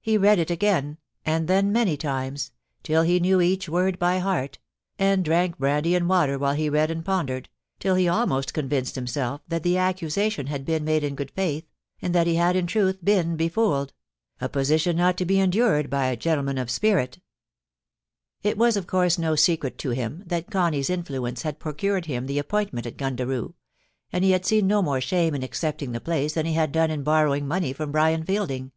[0.00, 2.52] He read it again, and then many times,
[2.84, 4.60] till he knew each word by heart,
[4.96, 7.46] and drank brandy and water while he read and ik>ndered,
[7.80, 11.64] till he almost convinced himself that the accusation had been made in good faith,
[12.00, 13.92] and that he had in truth been befooled—
[14.40, 17.18] a position not to be endured by a gentleman of spirit
[18.44, 22.38] It was of course no secret to him that Connie^s influence had procured him the
[22.38, 23.54] appointment at Gundaroo;
[24.12, 26.92] and he had seen no more shame in accepting the place than he had done
[26.92, 28.70] in borrowing money from Brian Fielding.